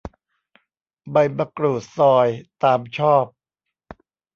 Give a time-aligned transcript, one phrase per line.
[1.11, 2.27] ใบมะกรูดซอย
[2.63, 3.25] ตามชอบ